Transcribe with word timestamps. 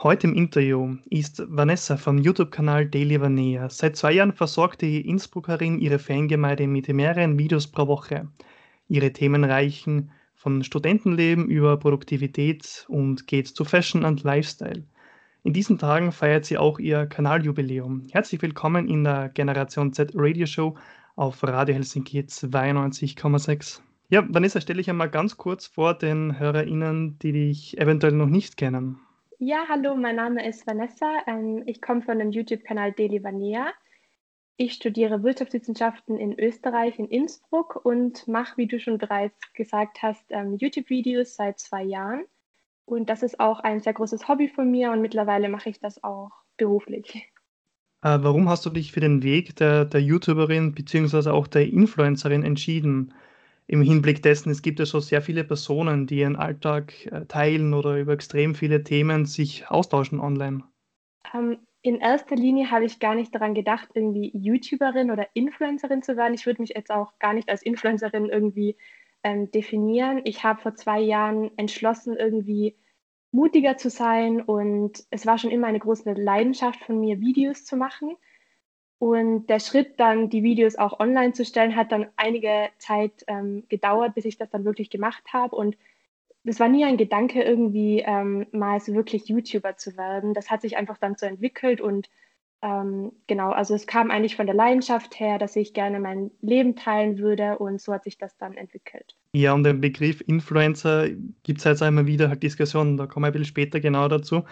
Heute 0.00 0.28
im 0.28 0.34
Interview 0.34 0.96
ist 1.10 1.42
Vanessa 1.48 1.96
vom 1.96 2.18
YouTube-Kanal 2.18 2.86
Daily 2.86 3.20
Vanea. 3.20 3.68
Seit 3.68 3.96
zwei 3.96 4.12
Jahren 4.12 4.32
versorgt 4.32 4.80
die 4.80 5.00
Innsbruckerin 5.00 5.80
ihre 5.80 5.98
Fangemeinde 5.98 6.68
mit 6.68 6.86
mehreren 6.86 7.36
Videos 7.36 7.66
pro 7.66 7.88
Woche. 7.88 8.28
Ihre 8.86 9.12
Themen 9.12 9.42
reichen 9.42 10.12
von 10.36 10.62
Studentenleben 10.62 11.48
über 11.48 11.76
Produktivität 11.78 12.86
und 12.86 13.26
geht 13.26 13.48
zu 13.48 13.64
Fashion 13.64 14.04
und 14.04 14.22
Lifestyle. 14.22 14.84
In 15.42 15.52
diesen 15.52 15.78
Tagen 15.78 16.12
feiert 16.12 16.44
sie 16.44 16.58
auch 16.58 16.78
ihr 16.78 17.06
Kanaljubiläum. 17.06 18.06
Herzlich 18.12 18.40
willkommen 18.40 18.86
in 18.86 19.02
der 19.02 19.30
Generation 19.30 19.92
Z 19.92 20.12
Radio 20.14 20.46
Show 20.46 20.76
auf 21.16 21.42
Radio 21.42 21.74
Helsinki 21.74 22.20
92,6. 22.20 23.80
Ja, 24.10 24.24
Vanessa, 24.28 24.60
stelle 24.60 24.80
ich 24.80 24.88
einmal 24.88 25.10
ganz 25.10 25.36
kurz 25.36 25.66
vor 25.66 25.94
den 25.94 26.38
HörerInnen, 26.38 27.18
die 27.18 27.32
dich 27.32 27.78
eventuell 27.78 28.12
noch 28.12 28.28
nicht 28.28 28.56
kennen. 28.56 29.00
Ja, 29.40 29.66
hallo, 29.68 29.94
mein 29.94 30.16
Name 30.16 30.48
ist 30.48 30.66
Vanessa. 30.66 31.22
Ähm, 31.28 31.62
ich 31.66 31.80
komme 31.80 32.02
von 32.02 32.18
dem 32.18 32.32
YouTube-Kanal 32.32 32.90
Deli 32.90 33.22
Vanea. 33.22 33.68
Ich 34.56 34.72
studiere 34.72 35.22
Wirtschaftswissenschaften 35.22 36.18
in 36.18 36.36
Österreich, 36.36 36.98
in 36.98 37.06
Innsbruck 37.06 37.84
und 37.84 38.26
mache, 38.26 38.56
wie 38.56 38.66
du 38.66 38.80
schon 38.80 38.98
bereits 38.98 39.38
gesagt 39.52 40.02
hast, 40.02 40.24
ähm, 40.30 40.56
YouTube-Videos 40.58 41.36
seit 41.36 41.60
zwei 41.60 41.84
Jahren. 41.84 42.24
Und 42.84 43.08
das 43.10 43.22
ist 43.22 43.38
auch 43.38 43.60
ein 43.60 43.78
sehr 43.78 43.92
großes 43.92 44.26
Hobby 44.26 44.48
von 44.48 44.68
mir 44.72 44.90
und 44.90 45.02
mittlerweile 45.02 45.48
mache 45.48 45.70
ich 45.70 45.78
das 45.78 46.02
auch 46.02 46.32
beruflich. 46.56 47.30
Äh, 48.02 48.18
warum 48.20 48.48
hast 48.48 48.66
du 48.66 48.70
dich 48.70 48.90
für 48.90 49.00
den 49.00 49.22
Weg 49.22 49.54
der, 49.54 49.84
der 49.84 50.02
YouTuberin 50.02 50.74
bzw. 50.74 51.30
auch 51.30 51.46
der 51.46 51.68
Influencerin 51.68 52.42
entschieden? 52.42 53.14
Im 53.68 53.82
Hinblick 53.82 54.22
dessen, 54.22 54.50
es 54.50 54.62
gibt 54.62 54.78
ja 54.78 54.86
schon 54.86 55.02
sehr 55.02 55.20
viele 55.22 55.44
Personen, 55.44 56.06
die 56.06 56.20
ihren 56.20 56.36
Alltag 56.36 57.06
äh, 57.06 57.26
teilen 57.26 57.74
oder 57.74 57.98
über 57.98 58.14
extrem 58.14 58.54
viele 58.54 58.82
Themen 58.82 59.26
sich 59.26 59.68
austauschen 59.70 60.20
online. 60.20 60.64
Ähm, 61.34 61.58
in 61.82 62.00
erster 62.00 62.34
Linie 62.34 62.70
habe 62.70 62.86
ich 62.86 62.98
gar 62.98 63.14
nicht 63.14 63.34
daran 63.34 63.54
gedacht, 63.54 63.90
irgendwie 63.92 64.30
YouTuberin 64.34 65.10
oder 65.10 65.28
Influencerin 65.34 66.02
zu 66.02 66.16
werden. 66.16 66.34
Ich 66.34 66.46
würde 66.46 66.62
mich 66.62 66.70
jetzt 66.74 66.90
auch 66.90 67.18
gar 67.18 67.34
nicht 67.34 67.50
als 67.50 67.62
Influencerin 67.62 68.30
irgendwie 68.30 68.76
ähm, 69.22 69.50
definieren. 69.50 70.22
Ich 70.24 70.42
habe 70.44 70.62
vor 70.62 70.74
zwei 70.74 71.00
Jahren 71.00 71.50
entschlossen, 71.58 72.16
irgendwie 72.16 72.74
mutiger 73.32 73.76
zu 73.76 73.90
sein 73.90 74.40
und 74.40 75.04
es 75.10 75.26
war 75.26 75.36
schon 75.36 75.50
immer 75.50 75.66
eine 75.66 75.78
große 75.78 76.10
Leidenschaft 76.14 76.80
von 76.84 76.98
mir, 76.98 77.20
Videos 77.20 77.66
zu 77.66 77.76
machen. 77.76 78.16
Und 78.98 79.46
der 79.46 79.60
Schritt, 79.60 80.00
dann 80.00 80.28
die 80.28 80.42
Videos 80.42 80.76
auch 80.76 80.98
online 80.98 81.32
zu 81.32 81.44
stellen, 81.44 81.76
hat 81.76 81.92
dann 81.92 82.08
einige 82.16 82.68
Zeit 82.78 83.24
ähm, 83.28 83.62
gedauert, 83.68 84.14
bis 84.14 84.24
ich 84.24 84.38
das 84.38 84.50
dann 84.50 84.64
wirklich 84.64 84.90
gemacht 84.90 85.22
habe. 85.32 85.54
Und 85.54 85.76
das 86.44 86.58
war 86.58 86.68
nie 86.68 86.84
ein 86.84 86.96
Gedanke, 86.96 87.42
irgendwie 87.42 88.02
ähm, 88.04 88.46
mal 88.52 88.80
so 88.80 88.94
wirklich 88.94 89.28
YouTuber 89.28 89.76
zu 89.76 89.96
werden. 89.96 90.34
Das 90.34 90.50
hat 90.50 90.62
sich 90.62 90.76
einfach 90.76 90.98
dann 90.98 91.14
so 91.16 91.26
entwickelt 91.26 91.80
und 91.80 92.08
ähm, 92.60 93.12
genau, 93.28 93.50
also 93.50 93.74
es 93.74 93.86
kam 93.86 94.10
eigentlich 94.10 94.34
von 94.34 94.46
der 94.46 94.54
Leidenschaft 94.54 95.20
her, 95.20 95.38
dass 95.38 95.54
ich 95.54 95.74
gerne 95.74 96.00
mein 96.00 96.32
Leben 96.40 96.74
teilen 96.74 97.18
würde 97.18 97.58
und 97.58 97.80
so 97.80 97.92
hat 97.92 98.02
sich 98.02 98.18
das 98.18 98.36
dann 98.36 98.56
entwickelt. 98.56 99.16
Ja, 99.32 99.52
und 99.52 99.62
den 99.62 99.80
Begriff 99.80 100.20
Influencer 100.26 101.08
gibt 101.44 101.58
es 101.58 101.64
jetzt 101.64 101.82
einmal 101.82 102.06
wieder 102.06 102.28
halt 102.28 102.42
Diskussionen, 102.42 102.96
da 102.96 103.06
kommen 103.06 103.24
wir 103.24 103.28
ein 103.28 103.32
bisschen 103.32 103.44
später 103.44 103.78
genau 103.78 104.08
dazu. 104.08 104.42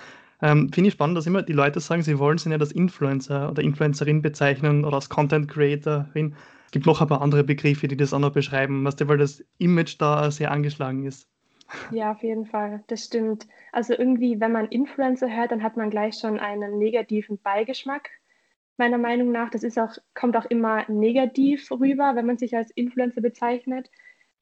Ähm, 0.42 0.70
Finde 0.72 0.88
ich 0.88 0.94
spannend, 0.94 1.16
dass 1.16 1.26
immer 1.26 1.42
die 1.42 1.52
Leute 1.52 1.80
sagen, 1.80 2.02
sie 2.02 2.18
wollen 2.18 2.38
sich 2.38 2.48
nicht 2.48 2.60
als 2.60 2.72
Influencer 2.72 3.50
oder 3.50 3.62
Influencerin 3.62 4.22
bezeichnen 4.22 4.84
oder 4.84 4.96
als 4.96 5.08
Content 5.08 5.48
Creatorin. 5.48 6.34
Es 6.66 6.72
gibt 6.72 6.86
noch 6.86 7.00
ein 7.00 7.08
paar 7.08 7.22
andere 7.22 7.44
Begriffe, 7.44 7.88
die 7.88 7.96
das 7.96 8.12
auch 8.12 8.18
noch 8.18 8.32
beschreiben, 8.32 8.84
was 8.84 8.96
weil 9.00 9.18
das 9.18 9.42
Image 9.58 9.96
da 9.98 10.30
sehr 10.30 10.50
angeschlagen 10.50 11.06
ist. 11.06 11.28
Ja, 11.90 12.12
auf 12.12 12.22
jeden 12.22 12.46
Fall, 12.46 12.84
das 12.86 13.04
stimmt. 13.04 13.46
Also 13.72 13.94
irgendwie, 13.94 14.40
wenn 14.40 14.52
man 14.52 14.66
Influencer 14.66 15.28
hört, 15.28 15.50
dann 15.50 15.62
hat 15.62 15.76
man 15.76 15.90
gleich 15.90 16.14
schon 16.14 16.38
einen 16.38 16.78
negativen 16.78 17.38
Beigeschmack. 17.40 18.10
Meiner 18.76 18.98
Meinung 18.98 19.32
nach, 19.32 19.50
das 19.50 19.62
ist 19.62 19.78
auch, 19.78 19.96
kommt 20.14 20.36
auch 20.36 20.44
immer 20.44 20.88
negativ 20.88 21.70
rüber, 21.70 22.12
wenn 22.14 22.26
man 22.26 22.38
sich 22.38 22.54
als 22.54 22.70
Influencer 22.72 23.20
bezeichnet, 23.20 23.90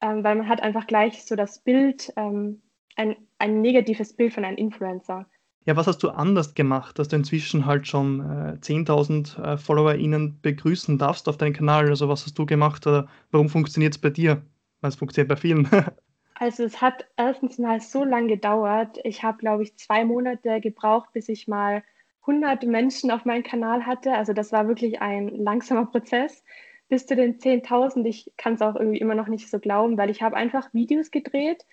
ähm, 0.01 0.23
weil 0.23 0.35
man 0.35 0.49
hat 0.49 0.61
einfach 0.61 0.87
gleich 0.87 1.23
so 1.23 1.35
das 1.35 1.59
Bild, 1.59 2.11
ähm, 2.15 2.61
ein, 2.95 3.15
ein 3.39 3.61
negatives 3.61 4.13
Bild 4.13 4.33
von 4.33 4.45
einem 4.45 4.57
Influencer. 4.57 5.25
Ja, 5.65 5.75
was 5.75 5.87
hast 5.87 6.03
du 6.03 6.09
anders 6.09 6.53
gemacht, 6.53 6.99
dass 6.99 7.07
du 7.07 7.15
inzwischen 7.15 7.65
halt 7.65 7.87
schon 7.87 8.19
äh, 8.19 8.57
10.000 8.61 9.41
äh, 9.41 9.57
FollowerInnen 9.57 10.39
begrüßen 10.41 10.99
darfst 10.99 11.27
auf 11.27 11.37
deinem 11.37 11.53
Kanal? 11.53 11.89
Also 11.89 12.07
was 12.07 12.23
hast 12.25 12.37
du 12.37 12.45
gemacht 12.45 12.85
oder 12.85 13.07
warum 13.31 13.49
funktioniert 13.49 13.95
es 13.95 13.97
bei 13.99 14.11
dir? 14.11 14.43
Weil 14.81 14.89
es 14.89 14.95
funktioniert 14.95 15.29
bei 15.29 15.35
vielen. 15.35 15.67
also 16.35 16.63
es 16.63 16.81
hat 16.81 17.07
erstens 17.17 17.57
mal 17.57 17.81
so 17.81 18.03
lange 18.03 18.27
gedauert. 18.27 18.99
Ich 19.03 19.23
habe, 19.23 19.39
glaube 19.39 19.63
ich, 19.63 19.75
zwei 19.75 20.05
Monate 20.05 20.61
gebraucht, 20.61 21.09
bis 21.13 21.29
ich 21.29 21.47
mal 21.47 21.83
100 22.27 22.63
Menschen 22.65 23.09
auf 23.09 23.25
meinem 23.25 23.43
Kanal 23.43 23.87
hatte. 23.87 24.13
Also 24.13 24.33
das 24.33 24.51
war 24.51 24.67
wirklich 24.67 25.01
ein 25.01 25.29
langsamer 25.29 25.87
Prozess. 25.87 26.43
Bis 26.89 27.07
zu 27.07 27.15
den 27.15 27.39
10.000, 27.39 28.05
ich 28.05 28.31
kann 28.37 28.53
es 28.53 28.61
auch 28.61 28.75
irgendwie 28.75 28.99
immer 28.99 29.15
noch 29.15 29.27
nicht 29.27 29.49
so 29.49 29.57
glauben, 29.57 29.97
weil 29.97 30.11
ich 30.11 30.21
habe 30.21 30.35
einfach 30.35 30.71
Videos 30.75 31.09
gedreht, 31.09 31.65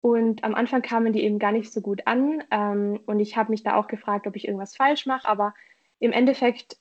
und 0.00 0.44
am 0.44 0.54
Anfang 0.54 0.82
kamen 0.82 1.12
die 1.12 1.24
eben 1.24 1.38
gar 1.38 1.52
nicht 1.52 1.72
so 1.72 1.80
gut 1.80 2.06
an. 2.06 2.42
Ähm, 2.50 3.00
und 3.06 3.20
ich 3.20 3.36
habe 3.36 3.50
mich 3.50 3.62
da 3.62 3.76
auch 3.76 3.88
gefragt, 3.88 4.26
ob 4.26 4.36
ich 4.36 4.46
irgendwas 4.46 4.76
falsch 4.76 5.06
mache. 5.06 5.28
Aber 5.28 5.54
im 5.98 6.12
Endeffekt 6.12 6.78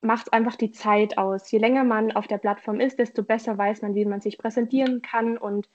macht 0.00 0.26
es 0.26 0.32
einfach 0.32 0.56
die 0.56 0.72
Zeit 0.72 1.18
aus. 1.18 1.50
Je 1.50 1.58
länger 1.58 1.84
man 1.84 2.12
auf 2.12 2.26
der 2.26 2.38
Plattform 2.38 2.80
ist, 2.80 2.98
desto 2.98 3.22
besser 3.22 3.56
weiß 3.56 3.82
man, 3.82 3.94
wie 3.94 4.04
man 4.04 4.20
sich 4.20 4.38
präsentieren 4.38 5.02
kann 5.02 5.38
und 5.38 5.68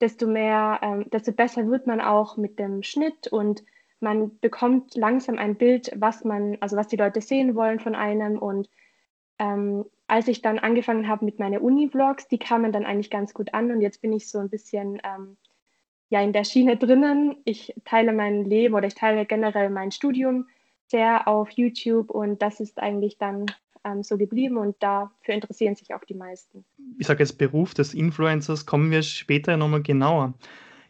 desto 0.00 0.26
mehr, 0.26 0.80
ähm, 0.82 1.08
desto 1.10 1.32
besser 1.32 1.66
wird 1.68 1.86
man 1.86 2.00
auch 2.00 2.36
mit 2.36 2.58
dem 2.58 2.82
Schnitt 2.82 3.28
und 3.28 3.64
man 4.00 4.38
bekommt 4.40 4.96
langsam 4.96 5.38
ein 5.38 5.56
Bild, 5.56 5.90
was 5.96 6.24
man, 6.24 6.58
also 6.60 6.76
was 6.76 6.88
die 6.88 6.96
Leute 6.96 7.20
sehen 7.20 7.54
wollen 7.54 7.80
von 7.80 7.94
einem. 7.94 8.38
Und 8.38 8.68
ähm, 9.38 9.86
als 10.08 10.28
ich 10.28 10.42
dann 10.42 10.58
angefangen 10.58 11.08
habe 11.08 11.24
mit 11.24 11.38
meinen 11.38 11.60
Uni-Vlogs, 11.60 12.28
die 12.28 12.38
kamen 12.38 12.70
dann 12.70 12.84
eigentlich 12.84 13.10
ganz 13.10 13.32
gut 13.32 13.54
an 13.54 13.70
und 13.70 13.80
jetzt 13.80 14.02
bin 14.02 14.12
ich 14.12 14.28
so 14.28 14.38
ein 14.38 14.50
bisschen 14.50 15.00
ähm, 15.04 15.38
ja 16.14 16.22
in 16.22 16.32
der 16.32 16.44
Schiene 16.44 16.76
drinnen. 16.76 17.36
Ich 17.44 17.74
teile 17.84 18.12
mein 18.12 18.44
Leben 18.44 18.74
oder 18.74 18.86
ich 18.86 18.94
teile 18.94 19.26
generell 19.26 19.68
mein 19.68 19.90
Studium 19.90 20.46
sehr 20.86 21.26
auf 21.26 21.50
YouTube 21.50 22.10
und 22.10 22.40
das 22.40 22.60
ist 22.60 22.78
eigentlich 22.78 23.18
dann 23.18 23.46
ähm, 23.84 24.04
so 24.04 24.16
geblieben 24.16 24.56
und 24.56 24.76
dafür 24.78 25.34
interessieren 25.34 25.74
sich 25.74 25.92
auch 25.92 26.04
die 26.04 26.14
meisten. 26.14 26.64
Ich 26.98 27.08
sage 27.08 27.24
jetzt 27.24 27.36
Beruf 27.36 27.74
des 27.74 27.94
Influencers, 27.94 28.64
kommen 28.64 28.92
wir 28.92 29.02
später 29.02 29.56
nochmal 29.56 29.82
genauer. 29.82 30.34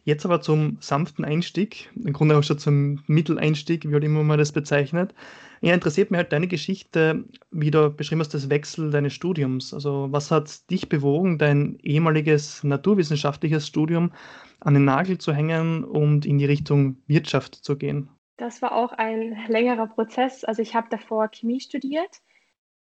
Jetzt 0.05 0.23
aber 0.23 0.39
zum 0.39 0.77
sanften 0.81 1.25
Einstieg, 1.25 1.89
im 1.95 2.13
Grunde 2.13 2.37
auch 2.37 2.43
schon 2.43 2.59
zum 2.59 3.03
Mitteleinstieg, 3.07 3.89
wie 3.89 3.93
halt 3.93 4.03
immer 4.03 4.23
man 4.23 4.37
das 4.37 4.51
bezeichnet. 4.51 5.15
Ja, 5.61 5.73
interessiert 5.73 6.11
mich 6.11 6.19
halt 6.19 6.31
deine 6.31 6.47
Geschichte, 6.47 7.25
wie 7.49 7.71
du 7.71 7.89
beschrieben 7.89 8.21
hast, 8.21 8.35
das 8.35 8.51
Wechsel 8.51 8.91
deines 8.91 9.13
Studiums. 9.13 9.73
Also 9.73 10.07
was 10.11 10.29
hat 10.29 10.69
dich 10.69 10.89
bewogen, 10.89 11.39
dein 11.39 11.79
ehemaliges 11.81 12.63
naturwissenschaftliches 12.63 13.65
Studium 13.65 14.13
an 14.59 14.75
den 14.75 14.85
Nagel 14.85 15.17
zu 15.17 15.33
hängen 15.33 15.83
und 15.83 16.27
in 16.27 16.37
die 16.37 16.45
Richtung 16.45 16.97
Wirtschaft 17.07 17.55
zu 17.55 17.75
gehen? 17.75 18.09
Das 18.37 18.61
war 18.61 18.73
auch 18.73 18.91
ein 18.91 19.35
längerer 19.47 19.87
Prozess. 19.87 20.43
Also 20.43 20.61
ich 20.61 20.75
habe 20.75 20.85
davor 20.91 21.29
Chemie 21.29 21.61
studiert 21.61 22.21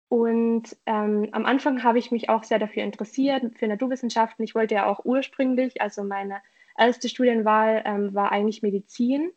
und 0.09 0.77
ähm, 0.87 1.31
am 1.33 1.45
Anfang 1.47 1.83
habe 1.83 1.99
ich 1.99 2.13
mich 2.13 2.29
auch 2.29 2.45
sehr 2.45 2.61
dafür 2.61 2.85
interessiert, 2.85 3.43
für 3.59 3.67
Naturwissenschaften. 3.67 4.45
Ich 4.45 4.55
wollte 4.55 4.77
ja 4.77 4.87
auch 4.87 5.05
ursprünglich, 5.05 5.81
also 5.83 6.05
meine 6.05 6.41
erste 6.79 7.09
Studienwahl 7.09 7.83
ähm, 7.85 8.15
war 8.15 8.33
eigentlich 8.33 8.63
Medizin 8.63 9.31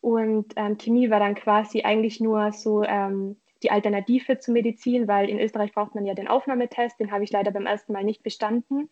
und 0.00 0.52
ähm, 0.56 0.78
Chemie 0.78 1.10
war 1.10 1.20
dann 1.20 1.34
quasi 1.34 1.82
eigentlich 1.82 2.20
nur 2.20 2.52
so 2.52 2.82
ähm, 2.84 3.36
die 3.62 3.70
Alternative 3.70 4.38
zur 4.38 4.54
Medizin, 4.54 5.08
weil 5.08 5.28
in 5.28 5.40
Österreich 5.40 5.72
braucht 5.72 5.94
man 5.94 6.04
ja 6.04 6.14
den 6.14 6.28
Aufnahmetest, 6.28 7.00
den 7.00 7.10
habe 7.10 7.24
ich 7.24 7.32
leider 7.32 7.50
beim 7.50 7.66
ersten 7.66 7.92
Mal 7.92 8.04
nicht 8.04 8.22
bestanden. 8.22 8.88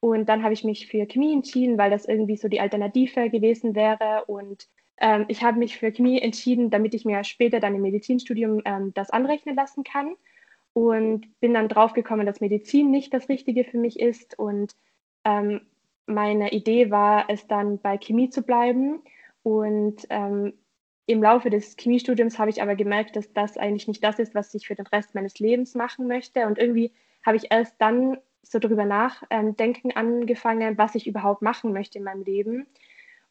Und 0.00 0.28
dann 0.28 0.42
habe 0.42 0.52
ich 0.52 0.64
mich 0.64 0.86
für 0.86 1.06
Chemie 1.06 1.32
entschieden, 1.32 1.78
weil 1.78 1.90
das 1.90 2.04
irgendwie 2.04 2.36
so 2.36 2.48
die 2.48 2.60
Alternative 2.60 3.30
gewesen 3.30 3.74
wäre. 3.74 4.24
Und 4.26 4.68
ähm, 4.98 5.24
ich 5.28 5.42
habe 5.42 5.58
mich 5.58 5.78
für 5.78 5.90
Chemie 5.90 6.20
entschieden, 6.20 6.70
damit 6.70 6.94
ich 6.94 7.06
mir 7.06 7.24
später 7.24 7.58
dann 7.58 7.74
im 7.74 7.80
Medizinstudium 7.80 8.60
ähm, 8.66 8.92
das 8.94 9.10
anrechnen 9.10 9.56
lassen 9.56 9.82
kann. 9.82 10.14
Und 10.74 11.40
bin 11.40 11.54
dann 11.54 11.68
draufgekommen, 11.68 12.26
dass 12.26 12.40
Medizin 12.40 12.90
nicht 12.90 13.14
das 13.14 13.28
Richtige 13.28 13.64
für 13.64 13.78
mich 13.78 13.98
ist. 13.98 14.38
Und 14.38 14.76
ähm, 15.24 15.62
meine 16.06 16.52
Idee 16.52 16.90
war 16.90 17.28
es 17.28 17.46
dann 17.46 17.78
bei 17.78 17.98
Chemie 17.98 18.30
zu 18.30 18.42
bleiben. 18.42 19.02
Und 19.42 20.06
ähm, 20.10 20.54
im 21.06 21.22
Laufe 21.22 21.50
des 21.50 21.76
Chemiestudiums 21.78 22.38
habe 22.38 22.50
ich 22.50 22.62
aber 22.62 22.76
gemerkt, 22.76 23.16
dass 23.16 23.32
das 23.32 23.56
eigentlich 23.56 23.88
nicht 23.88 24.02
das 24.02 24.18
ist, 24.18 24.34
was 24.34 24.54
ich 24.54 24.66
für 24.66 24.74
den 24.74 24.86
Rest 24.86 25.14
meines 25.14 25.38
Lebens 25.38 25.74
machen 25.74 26.06
möchte. 26.06 26.46
Und 26.46 26.58
irgendwie 26.58 26.92
habe 27.24 27.36
ich 27.36 27.50
erst 27.50 27.74
dann 27.78 28.18
so 28.42 28.58
darüber 28.58 28.84
nachdenken 28.84 29.90
ähm, 29.90 29.96
angefangen, 29.96 30.78
was 30.78 30.94
ich 30.94 31.06
überhaupt 31.06 31.42
machen 31.42 31.72
möchte 31.72 31.98
in 31.98 32.04
meinem 32.04 32.24
Leben. 32.24 32.66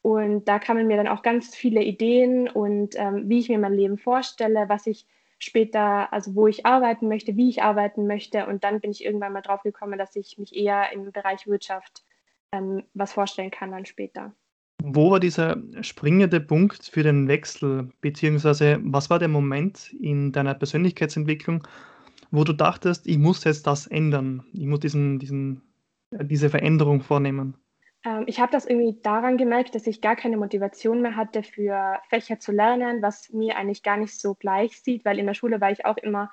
Und 0.02 0.48
da 0.48 0.60
kamen 0.60 0.88
mir 0.88 0.98
dann 0.98 1.08
auch 1.08 1.22
ganz 1.22 1.56
viele 1.56 1.81
Ideen 1.81 2.50
und 2.50 2.96
ähm, 2.98 3.30
wie 3.30 3.40
ich 3.40 3.50
mir 3.50 3.58
mein 3.58 3.74
Leben 3.74 3.98
vorstelle, 3.98 4.68
was 4.68 4.86
ich 4.86 5.06
später, 5.40 6.12
also 6.12 6.36
wo 6.36 6.48
ich 6.48 6.66
arbeiten 6.66 7.08
möchte, 7.08 7.38
wie 7.38 7.50
ich 7.50 7.64
arbeiten 7.64 8.06
möchte. 8.06 8.46
Und 8.48 8.64
dann 8.64 8.81
bin 8.81 8.92
ich 8.92 9.06
irgendwann 9.06 9.34
mal 9.34 9.42
drauf 9.42 9.64
gekommen, 9.64 9.98
dass 9.98 10.16
ich 10.16 10.38
mich 10.38 10.56
eher 10.56 10.92
im 10.92 11.12
Bereich 11.12 11.48
Wirtschaft 11.48 12.04
ähm, 12.54 12.84
was 12.94 13.12
vorstellen 13.12 13.52
kann 13.52 13.72
dann 13.72 13.86
später. 13.86 14.34
Wo 14.82 15.12
war 15.12 15.20
dieser 15.20 15.58
springende 15.82 16.40
Punkt 16.40 16.86
für 16.86 17.04
den 17.04 17.28
Wechsel, 17.28 17.90
beziehungsweise 18.02 18.80
was 18.84 19.10
war 19.10 19.20
der 19.20 19.28
Moment 19.28 19.94
in 19.94 20.32
deiner 20.32 20.54
Persönlichkeitsentwicklung, 20.54 21.68
wo 22.32 22.44
du 22.44 22.54
dachtest: 22.54 23.08
„Ich 23.08 23.18
muss 23.18 23.44
jetzt 23.44 23.68
das 23.68 23.88
ändern. 23.88 24.44
Ich 24.54 24.66
muss 24.66 24.80
diesen 24.80 25.20
diesen 25.20 25.62
äh, 26.12 26.26
diese 26.26 26.50
Veränderung 26.50 27.02
vornehmen?“ 27.02 27.56
Ähm, 28.06 28.26
ich 28.28 28.40
habe 28.40 28.52
das 28.52 28.66
irgendwie 28.66 29.00
daran 29.02 29.38
gemerkt, 29.38 29.76
dass 29.76 29.88
ich 29.88 30.02
gar 30.02 30.16
keine 30.16 30.38
Motivation 30.38 31.02
mehr 31.02 31.16
hatte, 31.16 31.44
für 31.44 32.00
Fächer 32.10 32.40
zu 32.40 32.52
lernen, 32.52 33.02
was 33.02 33.30
mir 33.32 33.56
eigentlich 33.58 33.84
gar 33.84 33.98
nicht 33.98 34.20
so 34.20 34.36
gleich 34.36 34.82
sieht, 34.82 35.06
weil 35.06 35.20
in 35.20 35.26
der 35.26 35.34
Schule 35.34 35.62
war 35.62 35.72
ich 35.72 35.86
auch 35.86 35.98
immer 35.98 36.30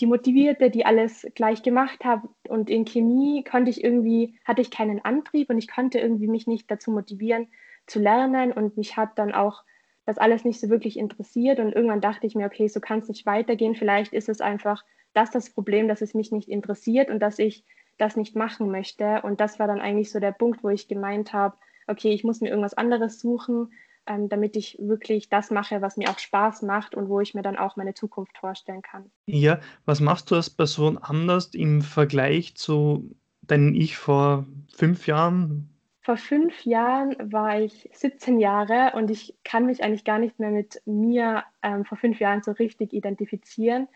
die 0.00 0.06
Motivierte, 0.06 0.70
die 0.70 0.84
alles 0.84 1.26
gleich 1.34 1.62
gemacht 1.62 2.04
hat. 2.04 2.22
Und 2.48 2.70
in 2.70 2.84
Chemie 2.84 3.44
konnte 3.44 3.70
ich 3.70 3.84
irgendwie, 3.84 4.38
hatte 4.44 4.62
ich 4.62 4.70
keinen 4.70 5.04
Antrieb 5.04 5.50
und 5.50 5.58
ich 5.58 5.68
konnte 5.68 5.98
irgendwie 5.98 6.28
mich 6.28 6.46
nicht 6.46 6.70
dazu 6.70 6.90
motivieren, 6.90 7.48
zu 7.86 7.98
lernen. 7.98 8.52
Und 8.52 8.76
mich 8.76 8.96
hat 8.96 9.18
dann 9.18 9.32
auch 9.32 9.62
das 10.06 10.18
alles 10.18 10.44
nicht 10.44 10.60
so 10.60 10.68
wirklich 10.68 10.98
interessiert. 10.98 11.60
Und 11.60 11.72
irgendwann 11.72 12.00
dachte 12.00 12.26
ich 12.26 12.34
mir, 12.34 12.46
okay, 12.46 12.68
so 12.68 12.80
kann 12.80 13.00
es 13.00 13.08
nicht 13.08 13.26
weitergehen. 13.26 13.74
Vielleicht 13.74 14.12
ist 14.12 14.28
es 14.28 14.40
einfach 14.40 14.84
das 15.12 15.30
das 15.30 15.50
Problem, 15.50 15.88
dass 15.88 16.02
es 16.02 16.14
mich 16.14 16.32
nicht 16.32 16.48
interessiert 16.48 17.10
und 17.10 17.20
dass 17.20 17.38
ich 17.38 17.64
das 17.98 18.16
nicht 18.16 18.36
machen 18.36 18.70
möchte. 18.70 19.22
Und 19.22 19.40
das 19.40 19.58
war 19.58 19.66
dann 19.66 19.80
eigentlich 19.80 20.10
so 20.10 20.20
der 20.20 20.32
Punkt, 20.32 20.64
wo 20.64 20.68
ich 20.68 20.88
gemeint 20.88 21.32
habe, 21.32 21.56
okay, 21.86 22.12
ich 22.12 22.24
muss 22.24 22.40
mir 22.40 22.48
irgendwas 22.48 22.74
anderes 22.74 23.20
suchen, 23.20 23.72
ähm, 24.10 24.28
damit 24.28 24.56
ich 24.56 24.76
wirklich 24.80 25.28
das 25.28 25.52
mache, 25.52 25.82
was 25.82 25.96
mir 25.96 26.10
auch 26.10 26.18
Spaß 26.18 26.62
macht 26.62 26.96
und 26.96 27.08
wo 27.08 27.20
ich 27.20 27.32
mir 27.32 27.42
dann 27.42 27.56
auch 27.56 27.76
meine 27.76 27.94
Zukunft 27.94 28.36
vorstellen 28.36 28.82
kann. 28.82 29.10
Ja, 29.26 29.60
was 29.84 30.00
machst 30.00 30.30
du 30.30 30.34
als 30.34 30.50
Person 30.50 30.98
anders 30.98 31.50
im 31.54 31.80
Vergleich 31.80 32.56
zu 32.56 33.14
deinem 33.42 33.72
Ich 33.72 33.96
vor 33.96 34.46
5 34.74 35.06
Jahren? 35.06 35.68
Vor 36.00 36.16
5 36.16 36.64
Jahren 36.64 37.14
war 37.32 37.60
ich 37.60 37.88
17 37.92 38.40
Jahre 38.40 38.92
und 38.96 39.12
ich 39.12 39.36
kann 39.44 39.66
mich 39.66 39.84
eigentlich 39.84 40.04
gar 40.04 40.18
nicht 40.18 40.40
mehr 40.40 40.50
mit 40.50 40.82
mir 40.86 41.44
ähm, 41.62 41.84
vor 41.84 41.96
5 41.96 42.18
Jahren 42.18 42.42
so 42.42 42.50
richtig 42.50 42.92
identifizieren. 42.92 43.86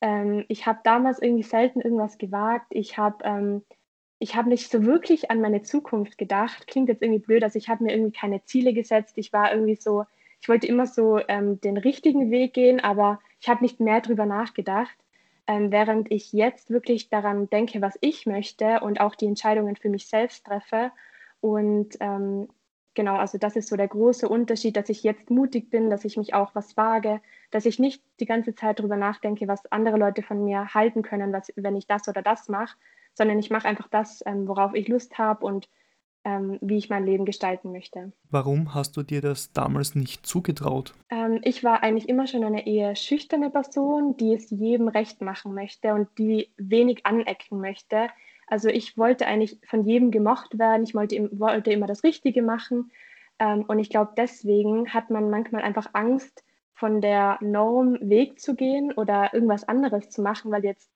Ähm, 0.00 0.44
ich 0.46 0.66
habe 0.66 0.78
damals 0.84 1.20
irgendwie 1.20 1.42
selten 1.42 1.80
irgendwas 1.80 2.16
gewagt. 2.18 2.66
Ich 2.70 2.96
habe 2.96 3.24
ähm, 3.24 3.62
ich 4.18 4.34
habe 4.34 4.48
nicht 4.48 4.70
so 4.70 4.84
wirklich 4.84 5.30
an 5.30 5.40
meine 5.40 5.62
Zukunft 5.62 6.18
gedacht. 6.18 6.66
Klingt 6.66 6.88
jetzt 6.88 7.02
irgendwie 7.02 7.24
blöd, 7.24 7.44
also 7.44 7.58
ich 7.58 7.68
habe 7.68 7.84
mir 7.84 7.92
irgendwie 7.92 8.18
keine 8.18 8.42
Ziele 8.44 8.72
gesetzt. 8.72 9.16
Ich 9.16 9.32
war 9.32 9.52
irgendwie 9.52 9.76
so, 9.76 10.04
ich 10.40 10.48
wollte 10.48 10.66
immer 10.66 10.86
so 10.86 11.20
ähm, 11.28 11.60
den 11.60 11.76
richtigen 11.76 12.30
Weg 12.30 12.54
gehen, 12.54 12.80
aber 12.80 13.20
ich 13.40 13.48
habe 13.48 13.62
nicht 13.62 13.80
mehr 13.80 14.00
drüber 14.00 14.26
nachgedacht. 14.26 14.96
Ähm, 15.46 15.70
während 15.72 16.10
ich 16.10 16.32
jetzt 16.32 16.70
wirklich 16.70 17.08
daran 17.08 17.48
denke, 17.48 17.80
was 17.80 17.96
ich 18.00 18.26
möchte 18.26 18.80
und 18.80 19.00
auch 19.00 19.14
die 19.14 19.26
Entscheidungen 19.26 19.76
für 19.76 19.88
mich 19.88 20.06
selbst 20.06 20.44
treffe. 20.44 20.90
Und 21.40 21.96
ähm, 22.00 22.48
genau, 22.94 23.16
also 23.16 23.38
das 23.38 23.56
ist 23.56 23.68
so 23.68 23.76
der 23.76 23.88
große 23.88 24.28
Unterschied, 24.28 24.76
dass 24.76 24.88
ich 24.88 25.04
jetzt 25.04 25.30
mutig 25.30 25.70
bin, 25.70 25.88
dass 25.88 26.04
ich 26.04 26.16
mich 26.16 26.34
auch 26.34 26.54
was 26.54 26.76
wage, 26.76 27.20
dass 27.50 27.64
ich 27.64 27.78
nicht 27.78 28.02
die 28.20 28.26
ganze 28.26 28.54
Zeit 28.54 28.80
darüber 28.80 28.96
nachdenke, 28.96 29.48
was 29.48 29.64
andere 29.72 29.96
Leute 29.96 30.22
von 30.22 30.44
mir 30.44 30.74
halten 30.74 31.02
können, 31.02 31.32
was, 31.32 31.52
wenn 31.56 31.76
ich 31.76 31.86
das 31.86 32.08
oder 32.08 32.20
das 32.20 32.48
mache, 32.48 32.76
sondern 33.18 33.38
ich 33.38 33.50
mache 33.50 33.68
einfach 33.68 33.88
das, 33.88 34.22
ähm, 34.24 34.48
worauf 34.48 34.74
ich 34.74 34.88
Lust 34.88 35.18
habe 35.18 35.44
und 35.44 35.68
ähm, 36.24 36.58
wie 36.60 36.78
ich 36.78 36.88
mein 36.88 37.04
Leben 37.04 37.24
gestalten 37.24 37.72
möchte. 37.72 38.12
Warum 38.30 38.74
hast 38.74 38.96
du 38.96 39.02
dir 39.02 39.20
das 39.20 39.52
damals 39.52 39.94
nicht 39.94 40.24
zugetraut? 40.24 40.94
Ähm, 41.10 41.40
ich 41.42 41.62
war 41.62 41.82
eigentlich 41.82 42.08
immer 42.08 42.26
schon 42.26 42.44
eine 42.44 42.66
eher 42.66 42.96
schüchterne 42.96 43.50
Person, 43.50 44.16
die 44.16 44.34
es 44.34 44.50
jedem 44.50 44.88
recht 44.88 45.20
machen 45.20 45.52
möchte 45.52 45.94
und 45.94 46.08
die 46.18 46.50
wenig 46.56 47.04
anecken 47.04 47.60
möchte. 47.60 48.08
Also 48.46 48.68
ich 48.68 48.96
wollte 48.96 49.26
eigentlich 49.26 49.58
von 49.66 49.84
jedem 49.84 50.10
gemocht 50.10 50.58
werden, 50.58 50.84
ich 50.84 50.94
wollte, 50.94 51.28
wollte 51.38 51.72
immer 51.72 51.86
das 51.86 52.04
Richtige 52.04 52.42
machen. 52.42 52.90
Ähm, 53.38 53.64
und 53.66 53.78
ich 53.78 53.90
glaube, 53.90 54.12
deswegen 54.16 54.94
hat 54.94 55.10
man 55.10 55.28
manchmal 55.28 55.62
einfach 55.62 55.90
Angst, 55.92 56.44
von 56.78 57.00
der 57.00 57.38
Norm 57.40 57.98
wegzugehen 58.00 58.92
oder 58.92 59.34
irgendwas 59.34 59.66
anderes 59.66 60.10
zu 60.10 60.22
machen, 60.22 60.52
weil 60.52 60.64
jetzt 60.64 60.88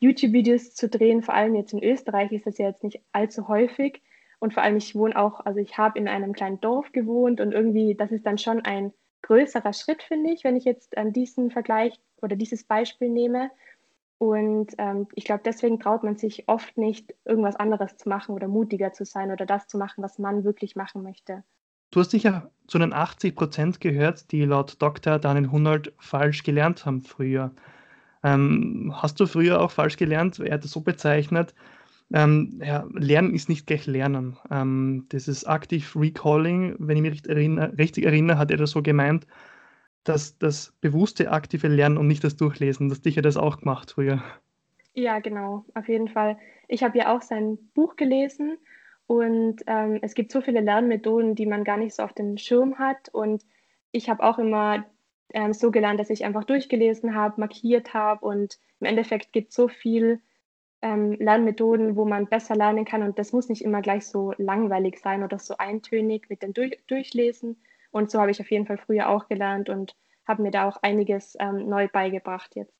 YouTube-Videos 0.00 0.74
zu 0.74 0.88
drehen, 0.88 1.22
vor 1.22 1.34
allem 1.34 1.54
jetzt 1.54 1.72
in 1.72 1.82
Österreich 1.82 2.32
ist 2.32 2.46
das 2.46 2.58
ja 2.58 2.66
jetzt 2.66 2.82
nicht 2.82 3.00
allzu 3.12 3.48
häufig. 3.48 4.02
Und 4.38 4.54
vor 4.54 4.62
allem, 4.62 4.76
ich 4.76 4.94
wohne 4.94 5.16
auch, 5.16 5.40
also 5.40 5.60
ich 5.60 5.76
habe 5.76 5.98
in 5.98 6.08
einem 6.08 6.32
kleinen 6.32 6.60
Dorf 6.60 6.92
gewohnt 6.92 7.40
und 7.40 7.52
irgendwie, 7.52 7.94
das 7.94 8.10
ist 8.10 8.24
dann 8.24 8.38
schon 8.38 8.64
ein 8.64 8.92
größerer 9.22 9.74
Schritt, 9.74 10.02
finde 10.02 10.32
ich, 10.32 10.44
wenn 10.44 10.56
ich 10.56 10.64
jetzt 10.64 10.96
an 10.96 11.12
diesen 11.12 11.50
Vergleich 11.50 12.00
oder 12.22 12.36
dieses 12.36 12.64
Beispiel 12.64 13.10
nehme. 13.10 13.50
Und 14.16 14.72
ähm, 14.78 15.08
ich 15.14 15.24
glaube, 15.24 15.42
deswegen 15.44 15.78
traut 15.78 16.02
man 16.02 16.16
sich 16.16 16.48
oft 16.48 16.76
nicht, 16.78 17.14
irgendwas 17.24 17.56
anderes 17.56 17.96
zu 17.96 18.08
machen 18.08 18.34
oder 18.34 18.48
mutiger 18.48 18.92
zu 18.92 19.04
sein 19.04 19.30
oder 19.30 19.46
das 19.46 19.66
zu 19.66 19.78
machen, 19.78 20.02
was 20.02 20.18
man 20.18 20.44
wirklich 20.44 20.74
machen 20.74 21.02
möchte. 21.02 21.44
Du 21.90 22.00
hast 22.00 22.10
sicher 22.10 22.50
zu 22.66 22.78
den 22.78 22.92
80 22.92 23.34
Prozent 23.34 23.80
gehört, 23.80 24.30
die 24.32 24.44
laut 24.44 24.80
Dr. 24.80 25.18
Daniel 25.18 25.50
Hunold 25.50 25.92
falsch 25.98 26.44
gelernt 26.44 26.86
haben 26.86 27.00
früher. 27.00 27.52
Ähm, 28.22 28.92
hast 28.94 29.18
du 29.20 29.26
früher 29.26 29.60
auch 29.60 29.70
falsch 29.70 29.96
gelernt? 29.96 30.38
Er 30.38 30.54
hat 30.54 30.64
es 30.64 30.72
so 30.72 30.80
bezeichnet. 30.80 31.54
Ähm, 32.12 32.60
ja, 32.62 32.86
Lernen 32.92 33.34
ist 33.34 33.48
nicht 33.48 33.66
gleich 33.66 33.86
Lernen. 33.86 34.36
Ähm, 34.50 35.06
dieses 35.12 35.44
Active 35.44 35.98
Recalling, 35.98 36.74
wenn 36.78 36.96
ich 36.96 37.02
mich 37.02 37.12
richtig 37.12 37.30
erinnere, 37.30 37.78
richtig 37.78 38.04
erinnere, 38.04 38.38
hat 38.38 38.50
er 38.50 38.56
das 38.56 38.72
so 38.72 38.82
gemeint, 38.82 39.26
dass 40.04 40.38
das 40.38 40.72
bewusste 40.80 41.30
aktive 41.30 41.68
Lernen 41.68 41.98
und 41.98 42.08
nicht 42.08 42.24
das 42.24 42.36
Durchlesen, 42.36 42.88
dass 42.88 43.02
dich 43.02 43.16
ja 43.16 43.22
das 43.22 43.36
auch 43.36 43.60
gemacht 43.60 43.92
früher. 43.92 44.22
Ja, 44.94 45.20
genau, 45.20 45.64
auf 45.74 45.88
jeden 45.88 46.08
Fall. 46.08 46.36
Ich 46.68 46.82
habe 46.82 46.98
ja 46.98 47.14
auch 47.14 47.22
sein 47.22 47.58
Buch 47.74 47.96
gelesen 47.96 48.58
und 49.06 49.62
ähm, 49.66 49.98
es 50.02 50.14
gibt 50.14 50.32
so 50.32 50.40
viele 50.40 50.60
Lernmethoden, 50.60 51.34
die 51.34 51.46
man 51.46 51.64
gar 51.64 51.76
nicht 51.76 51.94
so 51.94 52.02
auf 52.02 52.12
dem 52.12 52.36
Schirm 52.38 52.78
hat. 52.78 53.08
Und 53.12 53.44
ich 53.92 54.08
habe 54.08 54.22
auch 54.22 54.38
immer 54.38 54.84
ähm, 55.34 55.52
so 55.52 55.70
gelernt, 55.70 56.00
dass 56.00 56.10
ich 56.10 56.24
einfach 56.24 56.44
durchgelesen 56.44 57.14
habe, 57.14 57.40
markiert 57.40 57.94
habe 57.94 58.24
und 58.24 58.58
im 58.80 58.86
Endeffekt 58.86 59.32
gibt 59.32 59.50
es 59.50 59.56
so 59.56 59.68
viel 59.68 60.20
ähm, 60.82 61.12
Lernmethoden, 61.18 61.96
wo 61.96 62.04
man 62.04 62.26
besser 62.26 62.56
lernen 62.56 62.84
kann 62.84 63.02
und 63.02 63.18
das 63.18 63.32
muss 63.32 63.48
nicht 63.48 63.62
immer 63.62 63.82
gleich 63.82 64.06
so 64.06 64.32
langweilig 64.38 64.98
sein 64.98 65.22
oder 65.22 65.38
so 65.38 65.56
eintönig 65.58 66.28
mit 66.30 66.42
dem 66.42 66.52
Durch 66.54 66.78
Durchlesen 66.86 67.62
und 67.90 68.10
so 68.10 68.20
habe 68.20 68.30
ich 68.30 68.40
auf 68.40 68.50
jeden 68.50 68.66
Fall 68.66 68.78
früher 68.78 69.08
auch 69.08 69.28
gelernt 69.28 69.68
und 69.68 69.96
habe 70.26 70.42
mir 70.42 70.50
da 70.50 70.68
auch 70.68 70.78
einiges 70.82 71.36
ähm, 71.40 71.68
neu 71.68 71.88
beigebracht 71.88 72.54
jetzt. 72.56 72.79